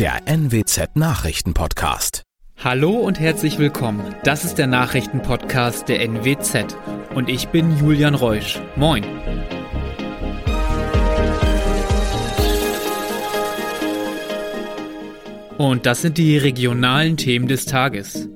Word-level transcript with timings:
der 0.00 0.22
NWZ 0.24 0.96
Nachrichtenpodcast. 0.96 2.22
Hallo 2.56 2.92
und 2.92 3.20
herzlich 3.20 3.58
willkommen. 3.58 4.14
Das 4.24 4.46
ist 4.46 4.56
der 4.56 4.66
Nachrichtenpodcast 4.66 5.90
der 5.90 6.00
NWZ 6.00 6.74
und 7.14 7.28
ich 7.28 7.48
bin 7.48 7.76
Julian 7.76 8.14
Reusch. 8.14 8.58
Moin. 8.76 9.04
Und 15.58 15.84
das 15.84 16.00
sind 16.00 16.16
die 16.16 16.38
regionalen 16.38 17.18
Themen 17.18 17.46
des 17.46 17.66
Tages. 17.66 18.26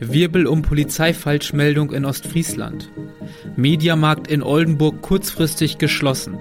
Wirbel 0.00 0.48
um 0.48 0.62
Polizeifalschmeldung 0.62 1.92
in 1.92 2.04
Ostfriesland. 2.04 2.90
Mediamarkt 3.54 4.26
in 4.26 4.42
Oldenburg 4.42 5.02
kurzfristig 5.02 5.78
geschlossen. 5.78 6.40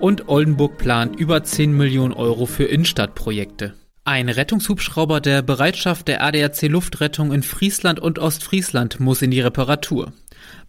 Und 0.00 0.28
Oldenburg 0.28 0.78
plant 0.78 1.14
über 1.14 1.44
10 1.44 1.76
Millionen 1.76 2.12
Euro 2.12 2.46
für 2.46 2.64
Innenstadtprojekte. 2.64 3.74
Ein 4.08 4.28
Rettungshubschrauber 4.28 5.20
der 5.20 5.42
Bereitschaft 5.42 6.06
der 6.06 6.22
ADAC 6.22 6.68
Luftrettung 6.68 7.32
in 7.32 7.42
Friesland 7.42 7.98
und 7.98 8.20
Ostfriesland 8.20 9.00
muss 9.00 9.20
in 9.20 9.32
die 9.32 9.40
Reparatur. 9.40 10.12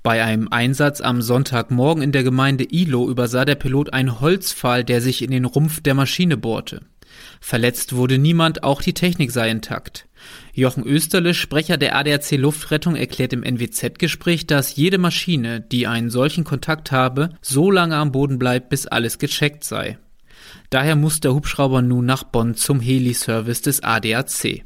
Bei 0.02 0.24
einem 0.24 0.48
Einsatz 0.48 1.02
am 1.02 1.22
Sonntagmorgen 1.22 2.02
in 2.02 2.12
der 2.12 2.24
Gemeinde 2.24 2.66
Ilo 2.68 3.08
übersah 3.08 3.46
der 3.46 3.54
Pilot 3.54 3.94
einen 3.94 4.20
Holzpfahl, 4.22 4.84
der 4.84 5.02
sich 5.02 5.22
in 5.22 5.30
den 5.30 5.46
Rumpf 5.46 5.82
der 5.82 5.94
Maschine 5.94 6.36
bohrte. 6.36 6.82
Verletzt 7.40 7.96
wurde 7.96 8.18
niemand, 8.18 8.64
auch 8.64 8.82
die 8.82 8.96
Technik 8.96 9.30
sei 9.30 9.52
intakt. 9.52 10.08
Jochen 10.54 10.84
Österle, 10.84 11.36
Sprecher 11.36 11.78
der 11.78 11.96
ADAC 11.96 12.32
Luftrettung, 12.38 12.96
erklärt 12.96 13.34
im 13.34 13.44
NWZ-Gespräch, 13.44 14.48
dass 14.48 14.76
jede 14.76 14.98
Maschine, 14.98 15.62
die 15.62 15.86
einen 15.86 16.10
solchen 16.10 16.44
Kontakt 16.44 16.92
habe, 16.92 17.30
so 17.44 17.70
lange 17.70 17.98
am 17.98 18.12
Boden 18.12 18.40
bleibt, 18.40 18.70
bis 18.70 18.88
alles 18.88 19.20
gecheckt 19.20 19.64
sei. 19.64 20.00
Daher 20.70 20.98
muss 20.98 21.22
der 21.22 21.34
Hubschrauber 21.34 21.82
nun 21.82 22.06
nach 22.06 22.24
Bonn 22.24 22.56
zum 22.56 22.82
Heli-Service 22.82 23.62
des 23.62 23.84
ADAC. 23.84 24.66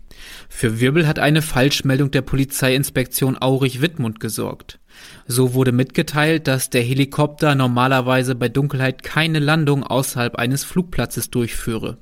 Für 0.50 0.80
Wirbel 0.80 1.08
hat 1.08 1.20
eine 1.20 1.42
Falschmeldung 1.42 2.10
der 2.10 2.22
Polizeiinspektion 2.22 3.38
Aurich-Wittmund 3.40 4.20
gesorgt. 4.20 4.80
So 5.28 5.54
wurde 5.54 5.72
mitgeteilt, 5.72 6.48
dass 6.48 6.70
der 6.70 6.82
Helikopter 6.82 7.56
normalerweise 7.56 8.36
bei 8.36 8.50
Dunkelheit 8.50 9.04
keine 9.04 9.40
Landung 9.40 9.84
außerhalb 9.84 10.36
eines 10.36 10.64
Flugplatzes 10.64 11.30
durchführe. 11.30 11.98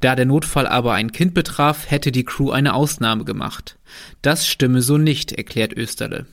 Da 0.00 0.14
der 0.14 0.26
Notfall 0.26 0.66
aber 0.66 0.94
ein 0.94 1.12
Kind 1.12 1.34
betraf, 1.34 1.90
hätte 1.90 2.12
die 2.12 2.24
Crew 2.24 2.50
eine 2.50 2.74
Ausnahme 2.74 3.24
gemacht. 3.24 3.78
Das 4.22 4.46
stimme 4.46 4.82
so 4.82 4.98
nicht, 4.98 5.32
erklärt 5.32 5.72
Österle. 5.72 6.26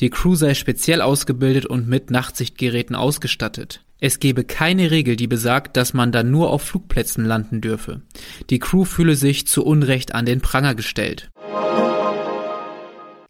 Die 0.00 0.10
Crew 0.10 0.34
sei 0.34 0.54
speziell 0.54 1.00
ausgebildet 1.00 1.66
und 1.66 1.88
mit 1.88 2.10
Nachtsichtgeräten 2.10 2.96
ausgestattet. 2.96 3.83
Es 4.00 4.18
gebe 4.18 4.44
keine 4.44 4.90
Regel, 4.90 5.16
die 5.16 5.26
besagt, 5.26 5.76
dass 5.76 5.94
man 5.94 6.12
dann 6.12 6.30
nur 6.30 6.50
auf 6.50 6.62
Flugplätzen 6.62 7.24
landen 7.24 7.60
dürfe. 7.60 8.02
Die 8.50 8.58
Crew 8.58 8.84
fühle 8.84 9.16
sich 9.16 9.46
zu 9.46 9.64
Unrecht 9.64 10.14
an 10.14 10.26
den 10.26 10.40
Pranger 10.40 10.74
gestellt. 10.74 11.30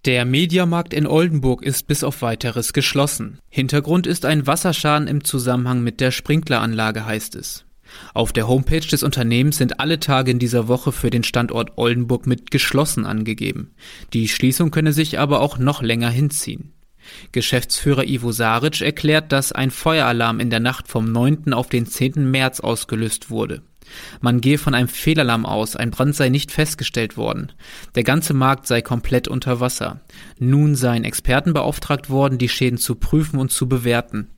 Der 0.04 0.26
Mediamarkt 0.26 0.92
in 0.92 1.06
Oldenburg 1.06 1.62
ist 1.62 1.86
bis 1.86 2.04
auf 2.04 2.20
weiteres 2.20 2.74
geschlossen. 2.74 3.38
Hintergrund 3.48 4.06
ist 4.06 4.26
ein 4.26 4.46
Wasserschaden 4.46 5.08
im 5.08 5.24
Zusammenhang 5.24 5.82
mit 5.82 6.00
der 6.00 6.10
Sprinkleranlage, 6.10 7.06
heißt 7.06 7.36
es. 7.36 7.64
Auf 8.12 8.32
der 8.32 8.48
Homepage 8.48 8.86
des 8.86 9.02
Unternehmens 9.02 9.56
sind 9.56 9.80
alle 9.80 10.00
Tage 10.00 10.30
in 10.30 10.38
dieser 10.38 10.68
Woche 10.68 10.92
für 10.92 11.10
den 11.10 11.24
Standort 11.24 11.72
Oldenburg 11.76 12.26
mit 12.26 12.50
geschlossen 12.50 13.06
angegeben. 13.06 13.74
Die 14.12 14.28
Schließung 14.28 14.70
könne 14.70 14.92
sich 14.92 15.18
aber 15.18 15.40
auch 15.40 15.58
noch 15.58 15.80
länger 15.80 16.10
hinziehen. 16.10 16.72
Geschäftsführer 17.33 18.05
Ivo 18.05 18.33
Saric 18.33 18.80
erklärt, 18.80 19.33
dass 19.33 19.52
ein 19.52 19.70
Feueralarm 19.70 20.41
in 20.41 20.50
der 20.50 20.60
Nacht 20.60 20.88
vom 20.88 21.11
9. 21.11 21.52
auf 21.52 21.69
den 21.69 21.86
10. 21.86 22.30
März 22.30 22.61
ausgelöst 22.61 23.30
wurde. 23.30 23.62
Man 24.20 24.41
gehe 24.41 24.58
von 24.58 24.74
einem 24.74 24.88
Fehlalarm 24.88 25.46
aus, 25.46 25.77
ein 25.77 25.91
Brand 25.91 26.14
sei 26.14 26.28
nicht 26.28 26.50
festgestellt 26.50 27.16
worden. 27.16 27.52
Der 27.94 28.05
ganze 28.05 28.34
Markt 28.34 28.66
sei 28.66 28.83
komplett 28.83 29.28
unter 29.28 29.61
Wasser. 29.61 30.00
Nun 30.38 30.74
seien 30.74 31.05
Experten 31.05 31.52
beauftragt 31.52 32.11
worden, 32.11 32.39
die 32.39 32.48
Schäden 32.48 32.78
zu 32.78 32.95
prüfen 32.95 33.39
und 33.39 33.52
zu 33.52 33.68
bewerten. 33.68 34.30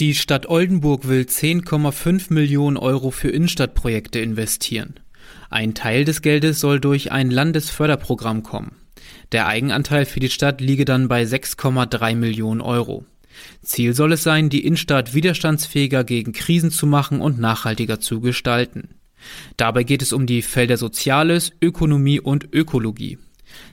Die 0.00 0.14
Stadt 0.14 0.48
Oldenburg 0.48 1.08
will 1.08 1.22
10,5 1.22 2.32
Millionen 2.32 2.76
Euro 2.76 3.10
für 3.10 3.30
Innenstadtprojekte 3.30 4.20
investieren. 4.20 5.00
Ein 5.50 5.74
Teil 5.74 6.04
des 6.04 6.22
Geldes 6.22 6.60
soll 6.60 6.78
durch 6.78 7.10
ein 7.10 7.30
Landesförderprogramm 7.30 8.42
kommen. 8.44 8.76
Der 9.32 9.46
Eigenanteil 9.46 10.06
für 10.06 10.20
die 10.20 10.30
Stadt 10.30 10.60
liege 10.60 10.84
dann 10.84 11.08
bei 11.08 11.22
6,3 11.22 12.14
Millionen 12.16 12.60
Euro. 12.60 13.04
Ziel 13.62 13.94
soll 13.94 14.12
es 14.12 14.22
sein, 14.22 14.50
die 14.50 14.64
Innenstadt 14.64 15.14
widerstandsfähiger 15.14 16.04
gegen 16.04 16.32
Krisen 16.32 16.70
zu 16.70 16.86
machen 16.86 17.20
und 17.20 17.38
nachhaltiger 17.38 18.00
zu 18.00 18.20
gestalten. 18.20 18.88
Dabei 19.56 19.84
geht 19.84 20.02
es 20.02 20.12
um 20.12 20.26
die 20.26 20.42
Felder 20.42 20.76
Soziales, 20.76 21.52
Ökonomie 21.60 22.20
und 22.20 22.48
Ökologie. 22.52 23.18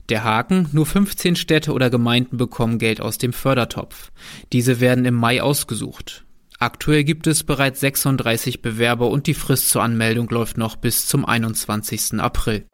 Der 0.09 0.23
Haken, 0.23 0.69
nur 0.71 0.85
15 0.85 1.35
Städte 1.35 1.73
oder 1.73 1.89
Gemeinden 1.89 2.37
bekommen 2.37 2.79
Geld 2.79 3.01
aus 3.01 3.17
dem 3.17 3.33
Fördertopf. 3.33 4.11
Diese 4.53 4.79
werden 4.79 5.05
im 5.05 5.15
Mai 5.15 5.41
ausgesucht. 5.41 6.25
Aktuell 6.59 7.03
gibt 7.03 7.27
es 7.27 7.43
bereits 7.43 7.81
36 7.81 8.61
Bewerber 8.61 9.09
und 9.09 9.27
die 9.27 9.33
Frist 9.33 9.69
zur 9.69 9.83
Anmeldung 9.83 10.29
läuft 10.29 10.57
noch 10.57 10.77
bis 10.77 11.05
zum 11.05 11.25
21. 11.25 12.19
April. 12.19 12.65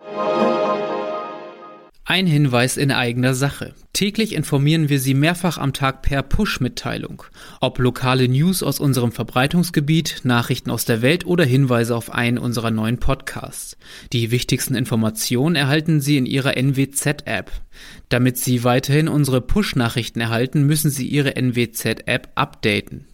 Ein 2.11 2.27
Hinweis 2.27 2.75
in 2.75 2.91
eigener 2.91 3.33
Sache. 3.33 3.73
Täglich 3.93 4.35
informieren 4.35 4.89
wir 4.89 4.99
Sie 4.99 5.13
mehrfach 5.13 5.57
am 5.57 5.71
Tag 5.71 6.01
per 6.01 6.23
Push-Mitteilung. 6.23 7.23
Ob 7.61 7.79
lokale 7.79 8.27
News 8.27 8.63
aus 8.63 8.81
unserem 8.81 9.13
Verbreitungsgebiet, 9.13 10.19
Nachrichten 10.23 10.71
aus 10.71 10.83
der 10.83 11.01
Welt 11.01 11.25
oder 11.25 11.45
Hinweise 11.45 11.95
auf 11.95 12.11
einen 12.11 12.37
unserer 12.37 12.69
neuen 12.69 12.97
Podcasts. 12.97 13.77
Die 14.11 14.29
wichtigsten 14.29 14.75
Informationen 14.75 15.55
erhalten 15.55 16.01
Sie 16.01 16.17
in 16.17 16.25
Ihrer 16.25 16.57
NWZ-App. 16.57 17.49
Damit 18.09 18.37
Sie 18.37 18.65
weiterhin 18.65 19.07
unsere 19.07 19.39
Push-Nachrichten 19.39 20.19
erhalten, 20.19 20.63
müssen 20.63 20.91
Sie 20.91 21.07
Ihre 21.07 21.37
NWZ-App 21.37 22.27
updaten. 22.35 23.07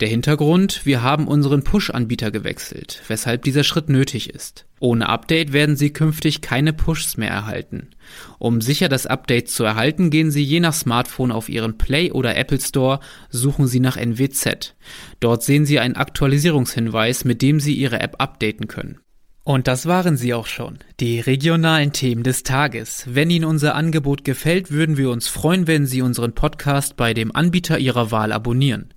Der 0.00 0.08
Hintergrund, 0.08 0.86
wir 0.86 1.02
haben 1.02 1.28
unseren 1.28 1.62
Push-Anbieter 1.62 2.30
gewechselt, 2.30 3.02
weshalb 3.08 3.42
dieser 3.42 3.64
Schritt 3.64 3.88
nötig 3.88 4.30
ist. 4.30 4.66
Ohne 4.78 5.08
Update 5.08 5.52
werden 5.52 5.76
Sie 5.76 5.92
künftig 5.92 6.40
keine 6.40 6.72
Pushs 6.72 7.16
mehr 7.16 7.30
erhalten. 7.30 7.90
Um 8.38 8.60
sicher 8.60 8.88
das 8.88 9.06
Update 9.06 9.50
zu 9.50 9.64
erhalten, 9.64 10.10
gehen 10.10 10.30
Sie 10.30 10.42
je 10.42 10.60
nach 10.60 10.74
Smartphone 10.74 11.32
auf 11.32 11.48
Ihren 11.48 11.76
Play 11.76 12.12
oder 12.12 12.36
Apple 12.36 12.60
Store, 12.60 13.00
suchen 13.28 13.66
Sie 13.66 13.80
nach 13.80 13.96
NWZ. 13.96 14.74
Dort 15.20 15.42
sehen 15.42 15.66
Sie 15.66 15.78
einen 15.78 15.96
Aktualisierungshinweis, 15.96 17.24
mit 17.24 17.42
dem 17.42 17.60
Sie 17.60 17.74
Ihre 17.74 18.00
App 18.00 18.16
updaten 18.18 18.68
können. 18.68 19.00
Und 19.42 19.68
das 19.68 19.86
waren 19.86 20.16
sie 20.16 20.34
auch 20.34 20.46
schon, 20.46 20.78
die 21.00 21.18
regionalen 21.18 21.92
Themen 21.92 22.22
des 22.22 22.42
Tages. 22.42 23.04
Wenn 23.08 23.30
Ihnen 23.30 23.46
unser 23.46 23.74
Angebot 23.74 24.22
gefällt, 24.22 24.70
würden 24.70 24.96
wir 24.96 25.10
uns 25.10 25.28
freuen, 25.28 25.66
wenn 25.66 25.86
Sie 25.86 26.02
unseren 26.02 26.34
Podcast 26.34 26.96
bei 26.96 27.14
dem 27.14 27.34
Anbieter 27.34 27.78
Ihrer 27.78 28.10
Wahl 28.10 28.32
abonnieren. 28.32 28.92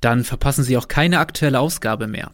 Dann 0.00 0.24
verpassen 0.24 0.64
Sie 0.64 0.76
auch 0.76 0.88
keine 0.88 1.18
aktuelle 1.18 1.60
Ausgabe 1.60 2.06
mehr. 2.06 2.32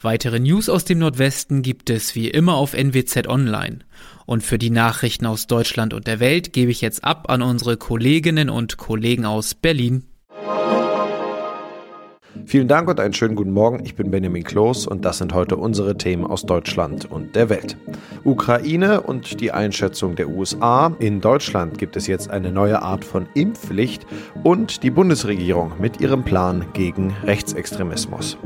Weitere 0.00 0.38
News 0.40 0.68
aus 0.68 0.84
dem 0.84 0.98
Nordwesten 0.98 1.62
gibt 1.62 1.90
es 1.90 2.14
wie 2.14 2.28
immer 2.28 2.54
auf 2.54 2.74
NWZ 2.74 3.28
Online. 3.28 3.78
Und 4.26 4.42
für 4.42 4.58
die 4.58 4.70
Nachrichten 4.70 5.26
aus 5.26 5.46
Deutschland 5.46 5.94
und 5.94 6.06
der 6.06 6.20
Welt 6.20 6.52
gebe 6.52 6.70
ich 6.70 6.80
jetzt 6.80 7.04
ab 7.04 7.30
an 7.30 7.42
unsere 7.42 7.76
Kolleginnen 7.76 8.50
und 8.50 8.76
Kollegen 8.76 9.24
aus 9.24 9.54
Berlin. 9.54 10.04
Vielen 12.56 12.68
Dank 12.68 12.88
und 12.88 13.00
einen 13.00 13.12
schönen 13.12 13.36
guten 13.36 13.52
Morgen. 13.52 13.84
Ich 13.84 13.96
bin 13.96 14.10
Benjamin 14.10 14.42
Kloß 14.42 14.86
und 14.86 15.04
das 15.04 15.18
sind 15.18 15.34
heute 15.34 15.58
unsere 15.58 15.98
Themen 15.98 16.24
aus 16.24 16.44
Deutschland 16.44 17.04
und 17.04 17.36
der 17.36 17.50
Welt. 17.50 17.76
Ukraine 18.24 19.02
und 19.02 19.42
die 19.42 19.52
Einschätzung 19.52 20.16
der 20.16 20.30
USA. 20.30 20.96
In 20.98 21.20
Deutschland 21.20 21.76
gibt 21.76 21.96
es 21.96 22.06
jetzt 22.06 22.30
eine 22.30 22.50
neue 22.50 22.80
Art 22.80 23.04
von 23.04 23.26
Impfpflicht 23.34 24.06
und 24.42 24.82
die 24.82 24.90
Bundesregierung 24.90 25.72
mit 25.78 26.00
ihrem 26.00 26.24
Plan 26.24 26.64
gegen 26.72 27.14
Rechtsextremismus. 27.24 28.38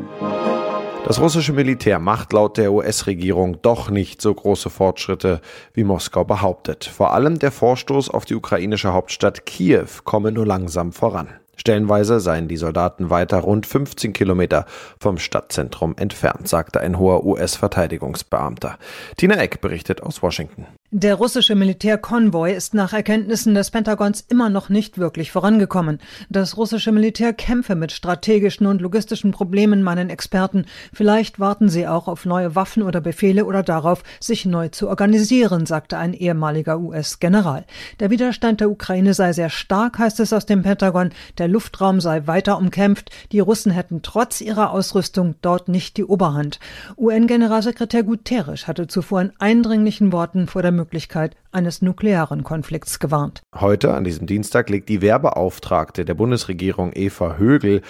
Das 1.07 1.21
russische 1.21 1.53
Militär 1.53 2.01
macht 2.01 2.33
laut 2.33 2.59
der 2.59 2.73
US-Regierung 2.73 3.63
doch 3.63 3.91
nicht 3.91 4.21
so 4.21 4.35
große 4.35 4.71
Fortschritte, 4.71 5.41
wie 5.73 5.85
Moskau 5.85 6.25
behauptet. 6.25 6.85
Vor 6.85 7.13
allem 7.13 7.39
der 7.39 7.53
Vorstoß 7.53 8.11
auf 8.11 8.25
die 8.25 8.35
ukrainische 8.35 8.93
Hauptstadt 8.93 9.47
Kiew 9.47 9.87
komme 10.03 10.33
nur 10.33 10.47
langsam 10.47 10.91
voran. 10.91 11.29
Stellenweise 11.61 12.21
seien 12.21 12.49
die 12.49 12.57
Soldaten 12.57 13.11
weiter 13.11 13.41
rund 13.41 13.67
15 13.67 14.15
Kilometer 14.15 14.65
vom 14.99 15.19
Stadtzentrum 15.19 15.95
entfernt, 15.99 16.49
sagte 16.49 16.81
ein 16.81 16.99
hoher 16.99 17.27
US-Verteidigungsbeamter. 17.27 18.79
Tina 19.19 19.35
Eck 19.35 19.61
berichtet 19.61 20.03
aus 20.03 20.23
Washington. 20.23 20.67
Der 20.93 21.15
russische 21.15 21.55
Militärkonvoi 21.55 22.53
ist 22.53 22.75
nach 22.75 22.93
Erkenntnissen 22.93 23.55
des 23.55 23.71
Pentagons 23.71 24.25
immer 24.29 24.49
noch 24.49 24.71
nicht 24.71 24.99
wirklich 24.99 25.31
vorangekommen. 25.31 26.01
Das 26.31 26.57
russische 26.57 26.91
Militär 26.91 27.33
kämpfe 27.33 27.77
mit 27.77 27.93
strategischen 27.93 28.67
und 28.67 28.81
logistischen 28.81 29.31
Problemen, 29.31 29.83
meinen 29.85 30.11
Experten. 30.11 30.65
Vielleicht 30.93 31.39
warten 31.39 31.69
sie 31.69 31.87
auch 31.87 32.09
auf 32.09 32.25
neue 32.25 32.57
Waffen 32.57 32.83
oder 32.83 33.01
Befehle 33.01 33.45
oder 33.45 33.63
darauf, 33.63 34.03
sich 34.19 34.47
neu 34.47 34.71
zu 34.71 34.89
organisieren, 34.89 35.65
sagte 35.65 35.97
ein 35.97 36.13
ehemaliger 36.15 36.81
US-General. 36.81 37.67
Der 38.01 38.11
Widerstand 38.11 38.61
der 38.61 38.71
Ukraine 38.71 39.15
sei 39.15 39.33
sehr 39.33 39.51
stark, 39.51 39.99
heißt 39.99 40.19
es 40.19 40.33
aus 40.33 40.47
dem 40.47 40.63
Pentagon. 40.63 41.11
Der 41.39 41.47
Luftraum 41.51 42.01
sei 42.01 42.27
weiter 42.27 42.57
umkämpft. 42.57 43.11
Die 43.33 43.41
Russen 43.41 43.73
hätten 43.73 44.03
trotz 44.03 44.41
ihrer 44.41 44.71
Ausrüstung 44.71 45.35
dort 45.43 45.69
nicht 45.69 45.97
die 45.97 46.05
Oberhand. 46.05 46.61
UN-Generalsekretär 46.97 48.03
Guterres 48.03 48.67
hatte 48.67 48.87
zuvor 48.87 49.21
in 49.21 49.33
eindringlichen 49.39 50.13
Worten 50.13 50.47
vor 50.47 50.63
der 50.63 50.73
Möglichkeit 50.73 51.37
eines 51.53 51.83
nuklearen 51.83 52.45
Konflikts 52.45 52.99
gewarnt. 52.99 53.43
Heute, 53.55 53.95
an 53.95 54.05
diesem 54.05 54.27
Dienstag, 54.27 54.71
legt 54.71 54.89
die 54.89 55.03
Werbeauftragte 55.03 56.05
der 56.05 56.15
Bundesregierung 56.15 56.93
Eva 56.95 57.37
Högel 57.37 57.83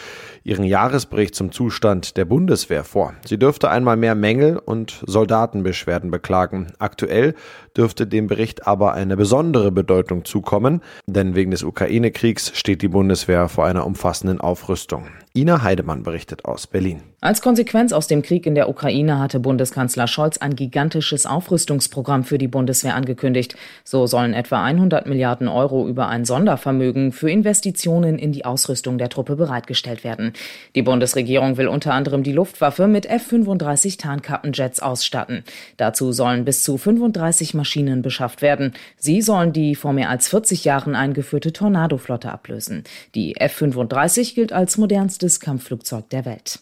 ihren 0.45 0.65
Jahresbericht 0.65 1.35
zum 1.35 1.53
Zustand 1.53 2.17
der 2.17 2.25
Bundeswehr 2.25 2.85
vor. 2.85 3.15
Sie 3.27 3.39
dürfte 3.39 3.71
einmal 3.71 3.97
mehr 3.97 4.15
Mängel 4.15 4.57
und 4.59 5.03
Soldatenbeschwerden 5.07 6.11
beklagen. 6.11 6.69
Aktuell 6.79 7.35
dürfte 7.77 8.07
dem 8.07 8.29
Bericht 8.29 8.67
aber 8.67 8.95
eine 8.95 9.17
besondere 9.17 9.71
Bedeutung 9.71 10.25
zukommen, 10.25 10.81
denn 11.07 11.35
wegen 11.35 11.51
des 11.51 11.63
Ukraine-Kriegs 11.63 12.53
steht 12.55 12.83
die 12.83 12.89
Bundeswehr 12.89 13.49
vor 13.51 13.67
einer 13.67 13.87
umfassenden 13.87 14.41
Aufrüstung. 14.41 15.09
Ina 15.33 15.63
Heidemann 15.63 16.03
berichtet 16.03 16.45
aus 16.45 16.67
Berlin. 16.67 17.03
Als 17.21 17.43
Konsequenz 17.43 17.93
aus 17.93 18.07
dem 18.07 18.23
Krieg 18.23 18.47
in 18.47 18.55
der 18.55 18.69
Ukraine 18.69 19.19
hatte 19.19 19.39
Bundeskanzler 19.39 20.09
Scholz 20.09 20.39
ein 20.39 20.57
gigantisches 20.57 21.27
Aufrüstungsprogramm 21.27 22.25
für 22.25 22.39
die 22.39 22.49
Bundeswehr 22.49 22.97
angekündigt. 22.97 23.57
So 23.85 24.07
sollen 24.07 24.33
etwa 24.33 24.65
100 24.65 25.07
Milliarden 25.07 25.47
Euro 25.47 25.87
über 25.87 26.09
ein 26.09 26.25
Sondervermögen 26.25 27.13
für 27.13 27.31
Investitionen 27.31 28.19
in 28.19 28.33
die 28.33 28.47
Ausrüstung 28.47 28.97
der 28.97 29.11
Truppe 29.11 29.37
bereitgestellt 29.37 30.03
werden. 30.03 30.33
Die 30.75 30.83
Bundesregierung 30.83 31.59
will 31.59 31.69
unter 31.69 31.93
anderem 31.93 32.23
die 32.23 32.33
Luftwaffe 32.33 32.89
mit 32.89 33.05
F-35 33.05 33.99
Tarnkappenjets 33.99 34.81
ausstatten. 34.81 35.45
Dazu 35.77 36.11
sollen 36.11 36.47
bis 36.47 36.65
zu 36.65 36.79
35 36.79 37.53
Maschinen 37.55 38.01
beschafft 38.01 38.41
werden. 38.41 38.73
Sie 38.97 39.21
sollen 39.21 39.53
die 39.53 39.75
vor 39.75 39.93
mehr 39.93 40.09
als 40.09 40.27
40 40.29 40.65
Jahren 40.65 40.97
eingeführte 40.97 41.53
Tornado-Flotte 41.53 42.33
ablösen. 42.33 42.83
Die 43.15 43.37
F-35 43.37 44.35
gilt 44.35 44.55
als 44.55 44.79
modernstes 45.21 45.41
Kampfflugzeug 45.41 46.09
der 46.11 46.25
Welt. 46.25 46.61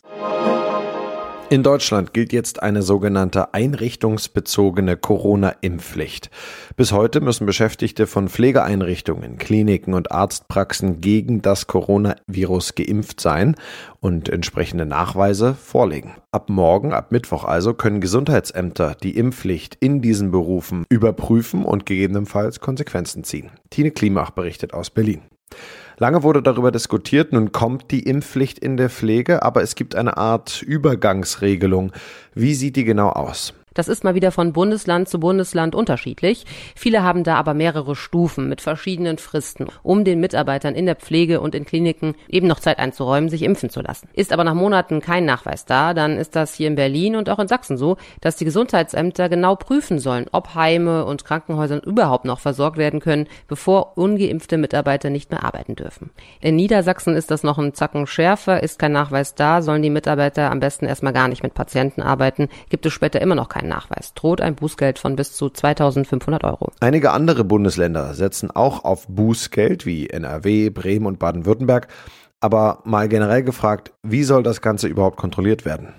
In 1.50 1.62
Deutschland 1.62 2.12
gilt 2.12 2.34
jetzt 2.34 2.62
eine 2.62 2.82
sogenannte 2.82 3.54
einrichtungsbezogene 3.54 4.98
Corona-Impfpflicht. 4.98 6.28
Bis 6.76 6.92
heute 6.92 7.22
müssen 7.22 7.46
Beschäftigte 7.46 8.06
von 8.06 8.28
Pflegeeinrichtungen, 8.28 9.38
Kliniken 9.38 9.94
und 9.94 10.12
Arztpraxen 10.12 11.00
gegen 11.00 11.40
das 11.40 11.66
Coronavirus 11.66 12.74
geimpft 12.74 13.20
sein 13.20 13.56
und 14.00 14.28
entsprechende 14.28 14.84
Nachweise 14.84 15.54
vorlegen. 15.54 16.16
Ab 16.32 16.50
morgen, 16.50 16.92
ab 16.92 17.12
Mittwoch 17.12 17.44
also, 17.44 17.72
können 17.72 18.02
Gesundheitsämter 18.02 18.94
die 19.02 19.16
Impfpflicht 19.16 19.78
in 19.80 20.02
diesen 20.02 20.30
Berufen 20.30 20.84
überprüfen 20.90 21.64
und 21.64 21.86
gegebenenfalls 21.86 22.60
Konsequenzen 22.60 23.24
ziehen. 23.24 23.52
Tine 23.70 23.90
Klimach 23.90 24.32
berichtet 24.32 24.74
aus 24.74 24.90
Berlin. 24.90 25.22
Lange 26.00 26.22
wurde 26.22 26.42
darüber 26.42 26.70
diskutiert, 26.70 27.32
nun 27.32 27.50
kommt 27.50 27.90
die 27.90 28.04
Impfpflicht 28.04 28.60
in 28.60 28.76
der 28.76 28.88
Pflege, 28.88 29.42
aber 29.42 29.62
es 29.62 29.74
gibt 29.74 29.96
eine 29.96 30.16
Art 30.16 30.62
Übergangsregelung. 30.62 31.92
Wie 32.34 32.54
sieht 32.54 32.76
die 32.76 32.84
genau 32.84 33.08
aus? 33.08 33.52
Das 33.78 33.86
ist 33.86 34.02
mal 34.02 34.16
wieder 34.16 34.32
von 34.32 34.52
Bundesland 34.52 35.08
zu 35.08 35.20
Bundesland 35.20 35.76
unterschiedlich. 35.76 36.46
Viele 36.74 37.04
haben 37.04 37.22
da 37.22 37.36
aber 37.36 37.54
mehrere 37.54 37.94
Stufen 37.94 38.48
mit 38.48 38.60
verschiedenen 38.60 39.18
Fristen, 39.18 39.68
um 39.84 40.02
den 40.02 40.18
Mitarbeitern 40.18 40.74
in 40.74 40.84
der 40.84 40.96
Pflege 40.96 41.40
und 41.40 41.54
in 41.54 41.64
Kliniken 41.64 42.16
eben 42.28 42.48
noch 42.48 42.58
Zeit 42.58 42.80
einzuräumen, 42.80 43.30
sich 43.30 43.42
impfen 43.42 43.70
zu 43.70 43.80
lassen. 43.80 44.08
Ist 44.14 44.32
aber 44.32 44.42
nach 44.42 44.54
Monaten 44.54 45.00
kein 45.00 45.24
Nachweis 45.24 45.64
da, 45.64 45.94
dann 45.94 46.18
ist 46.18 46.34
das 46.34 46.54
hier 46.54 46.66
in 46.66 46.74
Berlin 46.74 47.14
und 47.14 47.30
auch 47.30 47.38
in 47.38 47.46
Sachsen 47.46 47.76
so, 47.76 47.98
dass 48.20 48.34
die 48.34 48.44
Gesundheitsämter 48.44 49.28
genau 49.28 49.54
prüfen 49.54 50.00
sollen, 50.00 50.26
ob 50.32 50.56
Heime 50.56 51.04
und 51.04 51.24
Krankenhäuser 51.24 51.80
überhaupt 51.86 52.24
noch 52.24 52.40
versorgt 52.40 52.78
werden 52.78 52.98
können, 52.98 53.28
bevor 53.46 53.96
ungeimpfte 53.96 54.58
Mitarbeiter 54.58 55.08
nicht 55.08 55.30
mehr 55.30 55.44
arbeiten 55.44 55.76
dürfen. 55.76 56.10
In 56.40 56.56
Niedersachsen 56.56 57.14
ist 57.14 57.30
das 57.30 57.44
noch 57.44 57.58
ein 57.58 57.74
Zacken 57.74 58.08
schärfer, 58.08 58.60
ist 58.60 58.80
kein 58.80 58.90
Nachweis 58.90 59.36
da, 59.36 59.62
sollen 59.62 59.82
die 59.82 59.90
Mitarbeiter 59.90 60.50
am 60.50 60.58
besten 60.58 60.86
erstmal 60.86 61.12
gar 61.12 61.28
nicht 61.28 61.44
mit 61.44 61.54
Patienten 61.54 62.02
arbeiten, 62.02 62.48
gibt 62.70 62.84
es 62.84 62.92
später 62.92 63.22
immer 63.22 63.36
noch 63.36 63.48
keinen 63.48 63.67
Nachweis, 63.68 64.14
droht 64.14 64.40
ein 64.40 64.54
Bußgeld 64.54 64.98
von 64.98 65.16
bis 65.16 65.36
zu 65.36 65.50
2500 65.50 66.44
Euro. 66.44 66.72
Einige 66.80 67.12
andere 67.12 67.44
Bundesländer 67.44 68.14
setzen 68.14 68.50
auch 68.50 68.84
auf 68.84 69.06
Bußgeld 69.08 69.86
wie 69.86 70.08
NRW, 70.08 70.70
Bremen 70.70 71.06
und 71.06 71.18
Baden-Württemberg. 71.18 71.88
Aber 72.40 72.80
mal 72.84 73.08
generell 73.08 73.42
gefragt, 73.42 73.92
wie 74.02 74.22
soll 74.22 74.42
das 74.42 74.60
Ganze 74.60 74.86
überhaupt 74.86 75.16
kontrolliert 75.16 75.64
werden? 75.64 75.94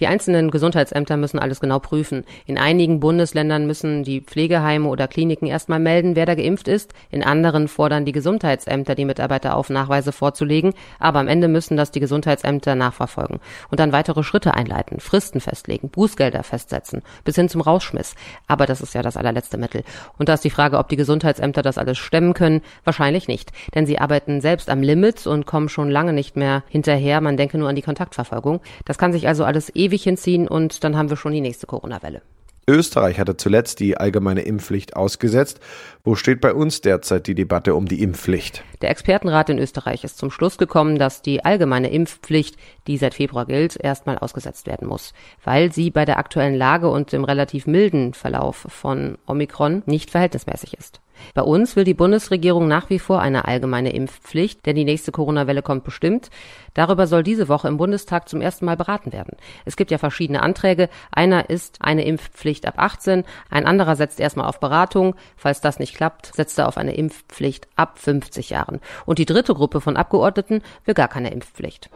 Die 0.00 0.06
einzelnen 0.06 0.50
Gesundheitsämter 0.50 1.16
müssen 1.16 1.38
alles 1.38 1.60
genau 1.60 1.78
prüfen. 1.78 2.24
In 2.46 2.58
einigen 2.58 3.00
Bundesländern 3.00 3.66
müssen 3.66 4.04
die 4.04 4.20
Pflegeheime 4.20 4.88
oder 4.88 5.08
Kliniken 5.08 5.46
erstmal 5.46 5.80
melden, 5.80 6.16
wer 6.16 6.26
da 6.26 6.34
geimpft 6.34 6.68
ist. 6.68 6.92
In 7.10 7.22
anderen 7.22 7.68
fordern 7.68 8.04
die 8.04 8.12
Gesundheitsämter, 8.12 8.94
die 8.94 9.04
Mitarbeiter 9.04 9.56
auf 9.56 9.70
Nachweise 9.70 10.12
vorzulegen. 10.12 10.74
Aber 10.98 11.20
am 11.20 11.28
Ende 11.28 11.48
müssen 11.48 11.76
das 11.76 11.90
die 11.90 12.00
Gesundheitsämter 12.00 12.74
nachverfolgen 12.74 13.40
und 13.70 13.80
dann 13.80 13.92
weitere 13.92 14.22
Schritte 14.22 14.54
einleiten, 14.54 15.00
Fristen 15.00 15.40
festlegen, 15.40 15.88
Bußgelder 15.88 16.42
festsetzen, 16.42 17.02
bis 17.24 17.36
hin 17.36 17.48
zum 17.48 17.60
Rausschmiss. 17.60 18.14
Aber 18.46 18.66
das 18.66 18.80
ist 18.80 18.94
ja 18.94 19.02
das 19.02 19.16
allerletzte 19.16 19.58
Mittel. 19.58 19.84
Und 20.18 20.28
da 20.28 20.34
ist 20.34 20.44
die 20.44 20.50
Frage, 20.50 20.78
ob 20.78 20.88
die 20.88 20.96
Gesundheitsämter 20.96 21.62
das 21.62 21.78
alles 21.78 21.98
stemmen 21.98 22.34
können. 22.34 22.62
Wahrscheinlich 22.84 23.28
nicht. 23.28 23.52
Denn 23.74 23.86
sie 23.86 23.98
arbeiten 23.98 24.40
selbst 24.40 24.68
am 24.70 24.82
Limit 24.82 25.26
und 25.26 25.46
kommen 25.46 25.68
schon 25.68 25.90
lange 25.90 26.12
nicht 26.12 26.36
mehr 26.36 26.62
hinterher. 26.68 27.20
Man 27.20 27.36
denke 27.36 27.58
nur 27.58 27.68
an 27.68 27.76
die 27.76 27.82
Kontaktverfolgung. 27.82 28.60
Das 28.84 28.98
kann 28.98 29.12
sich 29.12 29.28
also 29.28 29.44
alles 29.44 29.70
ewig 29.84 30.02
hinziehen 30.02 30.48
und 30.48 30.84
dann 30.84 30.96
haben 30.96 31.10
wir 31.10 31.16
schon 31.16 31.32
die 31.32 31.40
nächste 31.40 31.66
Corona-Welle. 31.66 32.22
Österreich 32.66 33.18
hatte 33.18 33.36
zuletzt 33.36 33.80
die 33.80 33.98
allgemeine 33.98 34.42
Impfpflicht 34.42 34.96
ausgesetzt. 34.96 35.60
Wo 36.02 36.14
steht 36.14 36.40
bei 36.40 36.54
uns 36.54 36.80
derzeit 36.80 37.26
die 37.26 37.34
Debatte 37.34 37.74
um 37.74 37.86
die 37.86 38.02
Impfpflicht? 38.02 38.64
Der 38.80 38.90
Expertenrat 38.90 39.50
in 39.50 39.58
Österreich 39.58 40.02
ist 40.02 40.16
zum 40.16 40.30
Schluss 40.30 40.56
gekommen, 40.56 40.98
dass 40.98 41.20
die 41.20 41.44
allgemeine 41.44 41.90
Impfpflicht, 41.90 42.56
die 42.86 42.96
seit 42.96 43.14
Februar 43.14 43.44
gilt, 43.44 43.76
erstmal 43.76 44.18
ausgesetzt 44.18 44.66
werden 44.66 44.88
muss, 44.88 45.12
weil 45.44 45.72
sie 45.72 45.90
bei 45.90 46.04
der 46.06 46.18
aktuellen 46.18 46.54
Lage 46.54 46.88
und 46.88 47.12
dem 47.12 47.24
relativ 47.24 47.66
milden 47.66 48.14
Verlauf 48.14 48.66
von 48.68 49.18
Omikron 49.26 49.82
nicht 49.84 50.10
verhältnismäßig 50.10 50.74
ist. 50.78 51.00
Bei 51.34 51.42
uns 51.42 51.76
will 51.76 51.84
die 51.84 51.94
Bundesregierung 51.94 52.68
nach 52.68 52.90
wie 52.90 52.98
vor 52.98 53.20
eine 53.20 53.46
allgemeine 53.46 53.92
Impfpflicht, 53.92 54.64
denn 54.66 54.76
die 54.76 54.84
nächste 54.84 55.12
Corona-Welle 55.12 55.62
kommt 55.62 55.84
bestimmt. 55.84 56.30
Darüber 56.74 57.06
soll 57.06 57.22
diese 57.22 57.48
Woche 57.48 57.68
im 57.68 57.76
Bundestag 57.76 58.28
zum 58.28 58.40
ersten 58.40 58.64
Mal 58.64 58.76
beraten 58.76 59.12
werden. 59.12 59.36
Es 59.64 59.76
gibt 59.76 59.90
ja 59.90 59.98
verschiedene 59.98 60.42
Anträge. 60.42 60.88
Einer 61.10 61.50
ist 61.50 61.78
eine 61.80 62.04
Impfpflicht 62.04 62.66
ab 62.66 62.74
18, 62.76 63.24
ein 63.50 63.66
anderer 63.66 63.96
setzt 63.96 64.20
erstmal 64.20 64.46
auf 64.46 64.60
Beratung. 64.60 65.14
Falls 65.36 65.60
das 65.60 65.78
nicht 65.78 65.94
klappt, 65.96 66.34
setzt 66.34 66.58
er 66.58 66.68
auf 66.68 66.76
eine 66.76 66.94
Impfpflicht 66.94 67.68
ab 67.76 67.98
50 67.98 68.50
Jahren. 68.50 68.80
Und 69.06 69.18
die 69.18 69.26
dritte 69.26 69.54
Gruppe 69.54 69.80
von 69.80 69.96
Abgeordneten 69.96 70.62
will 70.84 70.94
gar 70.94 71.08
keine 71.08 71.30
Impfpflicht. 71.30 71.90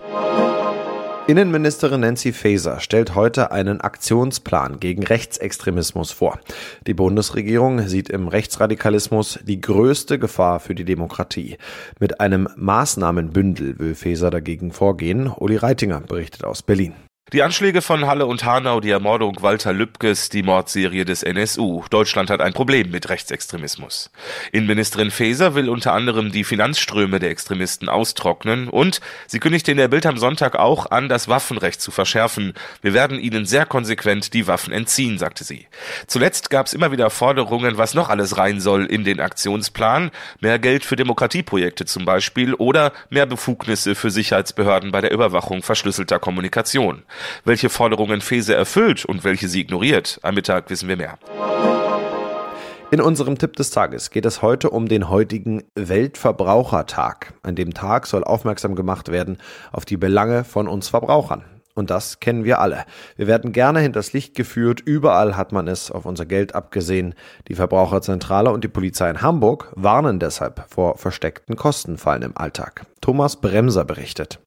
Innenministerin 1.29 2.01
Nancy 2.01 2.33
Faeser 2.33 2.81
stellt 2.81 3.15
heute 3.15 3.51
einen 3.51 3.83
Aktionsplan 3.83 4.81
gegen 4.81 5.03
Rechtsextremismus 5.03 6.11
vor. 6.11 6.41
Die 6.87 6.95
Bundesregierung 6.95 7.87
sieht 7.87 8.09
im 8.09 8.29
Rechtsradikalismus 8.29 9.39
die 9.43 9.61
größte 9.61 10.19
Gefahr 10.19 10.59
für 10.59 10.75
die 10.75 10.87
Demokratie. 10.87 11.59
Mit 12.01 12.19
einem 12.23 12.49
Maßnahmenbündel 12.57 13.79
will 13.79 13.95
Faeser 13.95 14.31
dagegen 14.31 14.73
vorgehen. 14.73 15.31
Uli 15.31 15.57
Reitinger 15.57 16.01
berichtet 16.01 16.45
aus 16.45 16.63
Berlin. 16.63 16.95
Die 17.35 17.43
Anschläge 17.43 17.83
von 17.83 18.07
Halle 18.07 18.25
und 18.25 18.47
Hanau, 18.47 18.81
die 18.81 18.89
Ermordung 18.89 19.43
Walter 19.43 19.75
Lübkes, 19.75 20.31
die 20.31 20.43
Mordserie 20.43 21.05
des 21.05 21.23
NSU. 21.23 21.85
Deutschland 21.91 22.31
hat 22.31 22.41
ein 22.41 22.55
Problem 22.55 22.91
mit 22.91 23.11
Rechtsextremismus. 23.11 24.11
Innenministerin 24.51 25.11
Faeser 25.11 25.55
will 25.55 25.69
unter 25.69 25.93
anderem 25.93 26.33
die 26.33 26.43
Finanzströme 26.43 27.19
der 27.19 27.29
Extremisten 27.29 27.91
austrocknen 27.91 28.71
und 28.71 29.03
sie 29.27 29.41
kündigte 29.41 29.73
in 29.73 29.77
der 29.77 29.89
Bild 29.89 30.07
am 30.07 30.17
Sonntag 30.17 30.57
auch 30.57 30.91
an, 30.91 31.11
das 31.11 31.29
Waffenrecht 31.29 31.83
zu 31.83 31.91
verschärfen. 31.91 32.55
Wir 32.81 32.95
werden 32.95 33.21
ihnen 33.21 33.45
sehr 33.45 33.67
konsequent 33.67 34.33
die 34.33 34.47
Waffen 34.47 34.73
entziehen, 34.73 35.19
sagte 35.19 35.45
sie. 35.45 35.67
Zuletzt 36.07 36.49
gab 36.49 36.65
es 36.65 36.73
immer 36.73 36.93
wieder 36.93 37.11
Forderungen, 37.11 37.77
was 37.77 37.93
noch 37.93 38.09
alles 38.09 38.39
rein 38.39 38.59
soll 38.59 38.87
in 38.87 39.05
den 39.05 39.21
Aktionsplan. 39.21 40.13
Mehr 40.41 40.59
Geld 40.59 40.83
für 40.83 40.97
Demokratieprojekte 40.97 41.85
zum 41.85 42.07
Beispiel 42.07 42.55
oder 42.55 42.95
mehr 43.11 43.27
Befugnisse 43.27 43.95
für 43.95 44.11
Sicherheitsbehörden 44.11 44.93
bei 44.93 45.03
der 45.03 45.13
Überwachung 45.13 45.63
verschlüsselter 45.63 46.19
Kommunikation. 46.19 47.03
Welche 47.45 47.69
Forderungen 47.69 48.21
Fese 48.21 48.55
erfüllt 48.55 49.05
und 49.05 49.25
welche 49.25 49.49
sie 49.49 49.61
ignoriert, 49.61 50.19
am 50.23 50.35
Mittag 50.35 50.71
wissen 50.71 50.89
wir 50.89 50.97
mehr. 50.97 51.19
In 52.91 53.03
unserem 53.03 53.37
Tipp 53.37 53.55
des 53.57 53.71
Tages 53.71 54.09
geht 54.09 54.25
es 54.25 54.41
heute 54.41 54.71
um 54.71 54.89
den 54.89 55.11
heutigen 55.11 55.63
Weltverbrauchertag. 55.75 57.35
An 57.43 57.55
dem 57.55 57.75
Tag 57.75 58.07
soll 58.07 58.25
aufmerksam 58.25 58.75
gemacht 58.75 59.11
werden 59.11 59.37
auf 59.73 59.85
die 59.85 59.99
Belange 59.99 60.43
von 60.43 60.67
uns 60.69 60.89
Verbrauchern. 60.89 61.45
Und 61.79 61.91
das 61.91 62.19
kennen 62.19 62.45
wir 62.45 62.61
alle. 62.61 62.87
Wir 63.17 63.27
werden 63.27 63.53
gerne 63.53 63.81
hinters 63.81 64.13
Licht 64.13 64.35
geführt, 64.35 64.81
überall 64.85 65.37
hat 65.37 65.53
man 65.53 65.69
es 65.69 65.93
auf 65.93 66.07
unser 66.07 66.25
Geld 66.25 66.55
abgesehen. 66.55 67.15
Die 67.47 67.55
Verbraucherzentrale 67.55 68.51
und 68.51 68.65
die 68.65 68.69
Polizei 68.69 69.09
in 69.11 69.23
Hamburg 69.23 69.71
warnen 69.77 70.19
deshalb 70.19 70.65
vor 70.69 70.97
versteckten 70.97 71.57
Kostenfallen 71.57 72.23
im 72.23 72.37
Alltag. 72.37 72.87
Thomas 73.01 73.37
Bremser 73.37 73.85
berichtet. 73.85 74.41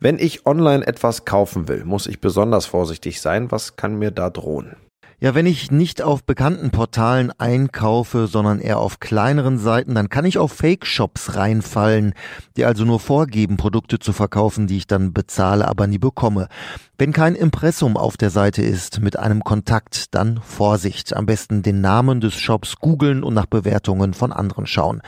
Wenn 0.00 0.18
ich 0.18 0.46
online 0.46 0.86
etwas 0.86 1.24
kaufen 1.24 1.68
will, 1.68 1.84
muss 1.84 2.06
ich 2.06 2.20
besonders 2.20 2.66
vorsichtig 2.66 3.20
sein. 3.20 3.50
Was 3.50 3.76
kann 3.76 3.96
mir 3.96 4.10
da 4.10 4.30
drohen? 4.30 4.76
Ja, 5.20 5.34
wenn 5.34 5.46
ich 5.46 5.70
nicht 5.70 6.02
auf 6.02 6.24
bekannten 6.24 6.70
Portalen 6.70 7.32
einkaufe, 7.38 8.26
sondern 8.26 8.58
eher 8.58 8.78
auf 8.78 9.00
kleineren 9.00 9.58
Seiten, 9.58 9.94
dann 9.94 10.08
kann 10.08 10.24
ich 10.24 10.38
auf 10.38 10.52
Fake-Shops 10.52 11.36
reinfallen, 11.36 12.14
die 12.56 12.64
also 12.64 12.84
nur 12.84 13.00
vorgeben, 13.00 13.56
Produkte 13.56 13.98
zu 13.98 14.12
verkaufen, 14.12 14.66
die 14.66 14.76
ich 14.78 14.86
dann 14.86 15.12
bezahle, 15.12 15.68
aber 15.68 15.86
nie 15.86 15.98
bekomme. 15.98 16.48
Wenn 16.96 17.12
kein 17.12 17.34
Impressum 17.34 17.96
auf 17.96 18.16
der 18.16 18.30
Seite 18.30 18.62
ist 18.62 19.00
mit 19.00 19.18
einem 19.18 19.42
Kontakt, 19.42 20.14
dann 20.14 20.40
Vorsicht. 20.40 21.16
Am 21.16 21.26
besten 21.26 21.62
den 21.62 21.80
Namen 21.80 22.20
des 22.20 22.34
Shops 22.34 22.76
googeln 22.76 23.24
und 23.24 23.34
nach 23.34 23.46
Bewertungen 23.46 24.14
von 24.14 24.32
anderen 24.32 24.66
schauen. 24.66 25.00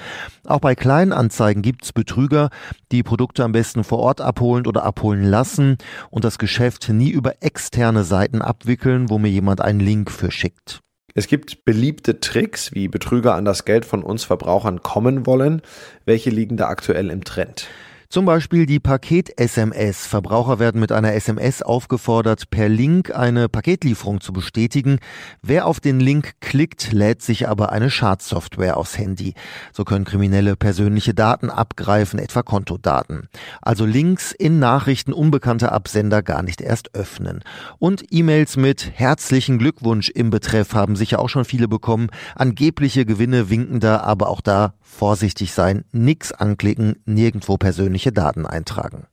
Auch 0.45 0.59
bei 0.59 0.75
Kleinanzeigen 0.75 1.63
gibt's 1.63 1.93
Betrüger, 1.93 2.51
die 2.91 3.05
Produkte 3.05 3.45
am 3.45 3.53
besten 3.53 3.85
vor 3.85 4.01
Ort 4.01 4.21
abholen 4.21 4.67
oder 4.67 4.83
abholen 4.83 5.25
lassen 5.25 5.79
und 6.11 6.25
das 6.25 6.39
Geschäft 6.39 6.89
nie 6.89 7.11
über 7.11 7.35
externe 7.41 8.03
Seiten 8.03 8.43
abwickeln, 8.43 9.09
wo 9.09 9.19
mir 9.19 9.31
jemand 9.31 9.61
einen 9.61 9.81
Link 9.81 9.96
für 10.05 10.31
schickt. 10.31 10.81
Es 11.15 11.29
gibt 11.29 11.65
beliebte 11.65 12.21
Tricks, 12.21 12.75
wie 12.75 12.89
Betrüger 12.89 13.35
an 13.35 13.47
das 13.47 13.65
Geld 13.65 13.87
von 13.87 14.03
uns 14.03 14.25
Verbrauchern 14.25 14.83
kommen 14.83 15.25
wollen. 15.25 15.63
Welche 16.05 16.29
liegen 16.29 16.59
da 16.59 16.69
aktuell 16.69 17.09
im 17.09 17.25
Trend? 17.25 17.69
Zum 18.09 18.25
Beispiel 18.25 18.67
die 18.67 18.79
Paket-SMS. 18.79 20.07
Verbraucher 20.07 20.61
werden 20.61 20.81
mit 20.81 20.93
einer 20.93 21.15
SMS 21.15 21.61
aufgefordert, 21.61 22.51
per 22.51 22.69
Link 22.69 23.15
eine 23.15 23.49
Paketlieferung 23.49 24.21
zu 24.21 24.33
bestätigen. 24.33 25.01
Wer 25.43 25.67
auf 25.67 25.81
den 25.81 25.99
Link 25.99 26.35
klickt, 26.41 26.93
lädt 26.93 27.21
sich 27.21 27.49
aber 27.49 27.73
eine 27.73 27.91
Schadsoftware 27.91 28.77
aufs 28.77 28.97
Handy. 28.97 29.35
So 29.73 29.85
können 29.85 30.05
Kriminelle 30.05 30.55
persönliche 30.55 31.15
Daten 31.15 31.51
abgreifen, 31.51 32.21
etwa 32.21 32.43
Kontodaten. 32.43 33.29
Also 33.61 33.85
Links 33.85 34.31
in 34.31 34.61
Nachrichten 34.61 35.13
unbekannter 35.13 35.73
Absender 35.73 36.23
gar 36.23 36.45
nicht 36.45 36.61
erst 36.61 36.95
öffnen. 36.95 37.43
Und 37.79 38.05
E-Mails 38.11 38.57
mit 38.57 38.93
herzlichen 38.95 39.59
Glückwunsch 39.59 40.11
im 40.11 40.31
Betreff 40.31 40.75
haben 40.75 40.95
sicher 40.95 41.19
auch 41.19 41.29
schon 41.29 41.45
viele 41.45 41.67
bekommen. 41.67 42.09
Angebliche 42.37 43.05
Gewinne 43.05 43.51
winken 43.51 43.81
da, 43.81 43.99
aber 43.99 44.29
auch 44.29 44.41
da 44.41 44.75
vorsichtig 44.81 45.53
sein, 45.53 45.85
nix 45.93 46.33
anklicken, 46.33 46.97
nirgendwo 47.05 47.59
persönliche 47.97 48.13
Daten 48.13 48.47
eintragen. 48.47 49.07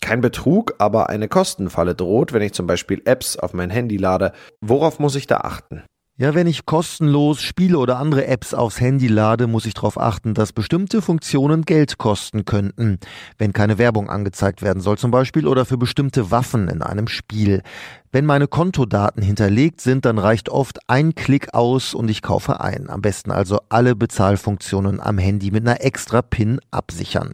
Kein 0.00 0.20
Betrug, 0.20 0.74
aber 0.78 1.08
eine 1.08 1.28
Kostenfalle 1.28 1.94
droht, 1.94 2.32
wenn 2.32 2.42
ich 2.42 2.52
zum 2.52 2.66
Beispiel 2.66 3.02
Apps 3.04 3.36
auf 3.36 3.52
mein 3.52 3.70
Handy 3.70 3.96
lade. 3.96 4.32
Worauf 4.60 5.00
muss 5.00 5.16
ich 5.16 5.26
da 5.26 5.38
achten? 5.38 5.82
Ja, 6.20 6.34
wenn 6.34 6.48
ich 6.48 6.66
kostenlos 6.66 7.40
Spiele 7.40 7.78
oder 7.78 7.98
andere 7.98 8.26
Apps 8.26 8.52
aufs 8.52 8.80
Handy 8.80 9.06
lade, 9.06 9.46
muss 9.46 9.66
ich 9.66 9.74
darauf 9.74 10.00
achten, 10.00 10.34
dass 10.34 10.52
bestimmte 10.52 11.00
Funktionen 11.00 11.62
Geld 11.62 11.96
kosten 11.96 12.44
könnten, 12.44 12.98
wenn 13.38 13.52
keine 13.52 13.78
Werbung 13.78 14.10
angezeigt 14.10 14.60
werden 14.60 14.80
soll 14.80 14.98
zum 14.98 15.12
Beispiel 15.12 15.46
oder 15.46 15.64
für 15.64 15.78
bestimmte 15.78 16.32
Waffen 16.32 16.66
in 16.66 16.82
einem 16.82 17.06
Spiel. 17.06 17.62
Wenn 18.10 18.26
meine 18.26 18.48
Kontodaten 18.48 19.22
hinterlegt 19.22 19.80
sind, 19.80 20.06
dann 20.06 20.18
reicht 20.18 20.48
oft 20.48 20.80
ein 20.88 21.14
Klick 21.14 21.54
aus 21.54 21.94
und 21.94 22.08
ich 22.08 22.20
kaufe 22.20 22.60
ein. 22.60 22.90
Am 22.90 23.00
besten 23.00 23.30
also 23.30 23.60
alle 23.68 23.94
Bezahlfunktionen 23.94 25.00
am 25.00 25.18
Handy 25.18 25.52
mit 25.52 25.68
einer 25.68 25.84
extra 25.84 26.22
PIN 26.22 26.58
absichern. 26.72 27.32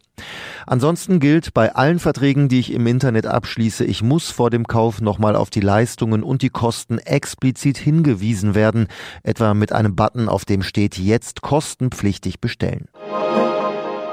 Ansonsten 0.67 1.21
gilt 1.21 1.55
bei 1.55 1.75
allen 1.75 1.99
Verträgen, 1.99 2.49
die 2.49 2.61
ich 2.61 2.73
im 2.73 2.87
Internet 2.87 3.27
abschließe, 3.27 3.85
ich 3.85 4.03
muss 4.03 4.31
vor 4.31 4.51
dem 4.51 4.67
Kauf 4.67 5.01
nochmal 5.01 5.37
auf 5.37 5.51
die 5.51 5.61
Leistungen 5.61 6.23
und 6.23 6.43
die 6.43 6.51
Kosten 6.51 6.99
explizit 6.99 7.79
hingewiesen 7.79 8.55
werden, 8.55 8.89
etwa 9.23 9.55
mit 9.55 9.73
einem 9.73 9.97
Button, 9.97 10.29
auf 10.29 10.45
dem 10.45 10.63
steht 10.63 10.99
jetzt 10.99 11.43
kostenpflichtig 11.43 12.41
bestellen. 12.41 12.89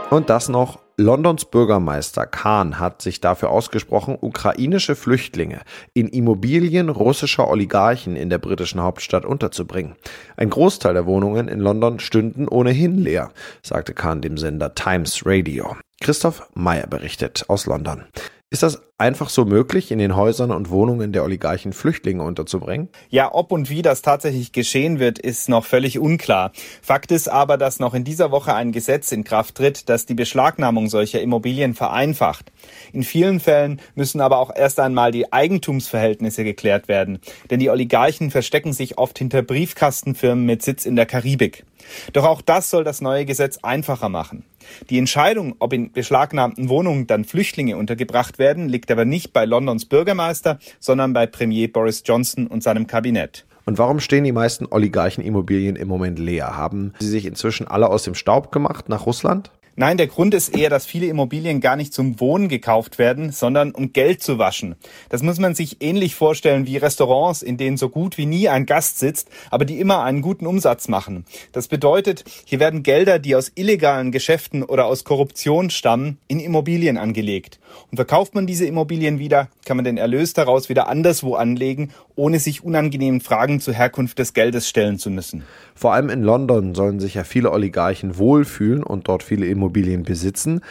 Und 0.10 0.29
das 0.29 0.50
noch 0.50 0.79
Londons 0.98 1.46
Bürgermeister 1.46 2.25
Kahn 2.27 2.79
hat 2.79 3.01
sich 3.01 3.22
dafür 3.22 3.50
ausgesprochen, 3.50 4.17
ukrainische 4.20 4.96
Flüchtlinge 4.96 5.62
in 5.93 6.10
Immobilien 6.10 6.89
russischer 6.89 7.50
Oligarchen 7.50 8.15
in 8.15 8.29
der 8.29 8.38
britischen 8.38 8.81
Hauptstadt 8.81 9.25
unterzubringen. 9.25 9.96
Ein 10.36 10.50
Großteil 10.50 10.93
der 10.93 11.05
Wohnungen 11.05 11.48
in 11.48 11.60
London 11.60 12.00
stünden 12.00 12.48
ohnehin 12.48 12.98
leer, 12.98 13.31
sagte 13.63 13.93
Kahn 13.93 14.22
dem 14.22 14.38
Sender 14.38 14.75
Times 14.75 15.24
Radio. 15.25 15.77
Christoph 16.01 16.50
Meyer 16.55 16.88
berichtet 16.88 17.46
aus 17.48 17.67
London. 17.67 18.03
Ist 18.50 18.63
das 18.63 18.81
einfach 18.98 19.29
so 19.29 19.46
möglich, 19.46 19.91
in 19.91 20.00
den 20.00 20.15
Häusern 20.15 20.50
und 20.50 20.72
Wohnungen 20.72 21.13
der 21.13 21.24
Oligarchen 21.24 21.74
Flüchtlinge 21.74 22.24
unterzubringen? 22.24 22.89
Ja, 23.10 23.34
ob 23.34 23.51
und 23.51 23.70
wie 23.70 23.84
das 23.84 24.01
tatsächlich 24.01 24.51
geschehen 24.51 25.00
wird, 25.00 25.20
ist 25.20 25.48
noch 25.48 25.63
völlig 25.63 26.00
unklar. 26.00 26.51
Fakt 26.81 27.12
ist 27.12 27.29
aber, 27.29 27.58
dass 27.58 27.79
noch 27.79 27.93
in 27.93 28.03
dieser 28.03 28.31
Woche 28.31 28.55
ein 28.55 28.72
Gesetz 28.72 29.12
in 29.12 29.24
Kraft 29.24 29.55
tritt, 29.55 29.89
das 29.89 30.08
die 30.08 30.15
Beschlagnahmung 30.15 30.89
solcher 30.89 31.22
Immobilien 31.22 31.75
vereinfacht. 31.75 32.51
In 32.91 33.03
vielen 33.03 33.39
Fällen 33.39 33.79
müssen 33.93 34.22
aber 34.22 34.39
auch 34.39 34.53
erst 34.53 34.79
einmal 34.79 35.12
die 35.12 35.31
Eigentumsverhältnisse 35.31 36.43
geklärt 36.43 36.88
werden, 36.88 37.20
denn 37.51 37.60
die 37.60 37.70
Oligarchen 37.70 38.31
verstecken 38.31 38.74
sich 38.74 38.98
oft 38.98 39.20
hinter 39.20 39.43
Briefkastenfirmen 39.43 40.46
mit 40.46 40.63
Sitz 40.63 40.86
in 40.86 40.96
der 40.96 41.05
Karibik. 41.05 41.63
Doch 42.12 42.25
auch 42.25 42.41
das 42.41 42.72
soll 42.72 42.84
das 42.84 43.01
neue 43.01 43.25
Gesetz 43.25 43.60
einfacher 43.62 44.10
machen. 44.10 44.43
Die 44.89 44.98
Entscheidung, 44.98 45.56
ob 45.60 45.74
in 45.74 45.91
beschlagnahmten 45.91 46.70
Wohnungen 46.70 47.08
dann 47.08 47.25
Flüchtlinge 47.25 47.77
untergebracht 47.77 48.39
werden, 48.39 48.70
liegt 48.70 48.91
aber 48.91 49.06
nicht 49.06 49.34
bei 49.34 49.46
Londons 49.46 49.86
Bürgermeister, 49.86 50.60
sondern 50.80 51.13
bei 51.13 51.25
Premier 51.25 51.72
Boris 51.72 52.03
Johnson 52.06 52.48
und 52.48 52.63
seinem 52.63 52.88
Kabinett. 52.88 53.46
Und 53.65 53.77
warum 53.77 54.00
stehen 54.00 54.24
die 54.24 54.32
meisten 54.32 54.65
Oligarchenimmobilien 54.65 55.75
im 55.75 55.88
Moment 55.88 56.20
leer? 56.20 56.58
Haben 56.58 56.94
sie 57.00 57.10
sich 57.10 57.25
inzwischen 57.25 57.68
alle 57.68 57.89
aus 57.89 58.03
dem 58.03 58.15
Staub 58.15 58.51
gemacht 58.51 58.89
nach 58.89 59.06
Russland? 59.06 59.51
Nein, 59.82 59.98
der 59.98 60.06
Grund 60.06 60.36
ist 60.36 60.56
eher, 60.56 60.70
dass 60.70 60.86
viele 60.86 61.08
Immobilien 61.08 61.60
gar 61.60 61.76
nicht 61.76 61.92
zum 61.92 62.20
Wohnen 62.20 62.50
gekauft 62.50 63.00
werden, 63.00 63.32
sondern 63.32 63.72
um 63.72 63.94
Geld 63.94 64.22
zu 64.22 64.38
waschen. 64.38 64.76
Das 65.10 65.24
muss 65.24 65.40
man 65.40 65.56
sich 65.56 65.78
ähnlich 65.82 66.14
vorstellen 66.14 66.68
wie 66.68 66.78
Restaurants, 66.78 67.42
in 67.42 67.58
denen 67.58 67.78
so 67.78 67.90
gut 67.90 68.20
wie 68.20 68.28
nie 68.28 68.48
ein 68.48 68.68
Gast 68.68 69.00
sitzt, 69.00 69.30
aber 69.50 69.66
die 69.66 69.80
immer 69.80 70.04
einen 70.04 70.22
guten 70.22 70.46
Umsatz 70.46 70.88
machen. 70.88 71.26
Das 71.52 71.68
bedeutet, 71.68 72.26
hier 72.46 72.60
werden 72.60 72.84
Gelder, 72.84 73.18
die 73.18 73.36
aus 73.36 73.52
illegalen 73.56 74.12
Geschäften 74.12 74.62
oder 74.62 74.86
aus 74.86 75.04
Korruption 75.04 75.72
stammen, 75.72 76.20
in 76.28 76.40
Immobilien 76.40 77.00
angelegt. 77.00 77.60
Und 77.90 77.96
verkauft 77.96 78.36
man 78.36 78.46
diese 78.46 78.68
Immobilien 78.68 79.18
wieder, 79.18 79.50
kann 79.66 79.78
man 79.78 79.84
den 79.84 79.98
Erlös 79.98 80.34
daraus 80.34 80.70
wieder 80.70 80.90
anderswo 80.90 81.34
anlegen, 81.34 81.90
ohne 82.16 82.38
sich 82.38 82.64
unangenehmen 82.64 83.20
Fragen 83.20 83.60
zur 83.60 83.74
Herkunft 83.74 84.20
des 84.20 84.34
Geldes 84.34 84.70
stellen 84.70 85.00
zu 85.00 85.10
müssen. 85.10 85.44
Vor 85.74 85.94
allem 85.94 86.10
in 86.10 86.22
London 86.22 86.76
sollen 86.76 87.00
sich 87.00 87.16
ja 87.16 87.24
viele 87.24 87.52
Oligarchen 87.52 88.20
wohlfühlen 88.20 88.84
und 88.84 89.08
dort 89.08 89.24
viele 89.24 89.48
Immobilien 89.72 90.04
besitzen. 90.04 90.62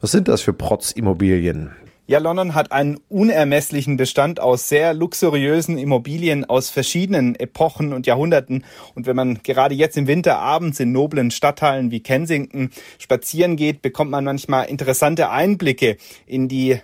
Was 0.00 0.12
sind 0.12 0.28
das 0.28 0.40
für 0.40 0.54
Protz-Immobilien? 0.54 1.72
Ja, 2.06 2.20
London 2.20 2.54
hat 2.54 2.70
einen 2.72 2.98
unermesslichen 3.08 3.96
Bestand 3.96 4.38
aus 4.38 4.68
sehr 4.68 4.94
luxuriösen 4.94 5.76
Immobilien 5.76 6.44
aus 6.44 6.70
verschiedenen 6.70 7.34
Epochen 7.34 7.92
und 7.92 8.06
Jahrhunderten. 8.06 8.64
Und 8.94 9.06
wenn 9.06 9.16
man 9.16 9.40
gerade 9.42 9.74
jetzt 9.74 9.96
im 9.96 10.06
Winter 10.06 10.38
abends 10.38 10.78
in 10.80 10.92
noblen 10.92 11.30
Stadtteilen 11.32 11.90
wie 11.90 12.00
Kensington 12.00 12.70
spazieren 12.98 13.56
geht, 13.56 13.82
bekommt 13.82 14.10
man 14.10 14.24
manchmal 14.24 14.66
interessante 14.66 15.30
Einblicke 15.30 15.96
in 16.26 16.48
die 16.48 16.78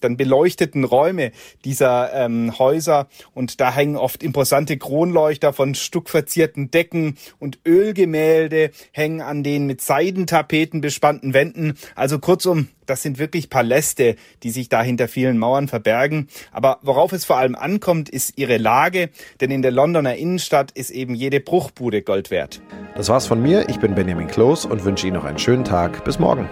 dann 0.00 0.16
beleuchteten 0.16 0.84
Räume 0.84 1.32
dieser 1.64 2.12
ähm, 2.14 2.58
Häuser 2.58 3.08
und 3.34 3.60
da 3.60 3.72
hängen 3.72 3.96
oft 3.96 4.22
imposante 4.22 4.78
Kronleuchter 4.78 5.52
von 5.52 5.74
stuckverzierten 5.74 6.70
Decken 6.70 7.16
und 7.38 7.58
Ölgemälde 7.66 8.70
hängen 8.92 9.20
an 9.20 9.42
den 9.42 9.66
mit 9.66 9.80
Seidentapeten 9.80 10.80
bespannten 10.80 11.34
Wänden. 11.34 11.74
Also 11.94 12.18
kurzum, 12.18 12.68
das 12.88 13.02
sind 13.02 13.18
wirklich 13.18 13.50
Paläste, 13.50 14.16
die 14.42 14.50
sich 14.50 14.68
da 14.68 14.82
hinter 14.82 15.08
vielen 15.08 15.38
Mauern 15.38 15.68
verbergen. 15.68 16.28
Aber 16.52 16.78
worauf 16.82 17.12
es 17.12 17.24
vor 17.24 17.36
allem 17.36 17.54
ankommt, 17.54 18.08
ist 18.08 18.38
ihre 18.38 18.56
Lage, 18.56 19.10
denn 19.40 19.50
in 19.50 19.62
der 19.62 19.70
Londoner 19.70 20.16
Innenstadt 20.16 20.70
ist 20.72 20.90
eben 20.90 21.14
jede 21.14 21.40
Bruchbude 21.40 22.02
Gold 22.02 22.30
wert. 22.30 22.60
Das 22.96 23.08
war's 23.08 23.26
von 23.26 23.42
mir. 23.42 23.68
Ich 23.68 23.78
bin 23.78 23.94
Benjamin 23.94 24.26
Kloß 24.26 24.64
und 24.64 24.84
wünsche 24.84 25.06
Ihnen 25.06 25.16
noch 25.16 25.24
einen 25.24 25.38
schönen 25.38 25.64
Tag. 25.64 26.04
Bis 26.04 26.18
morgen. 26.18 26.48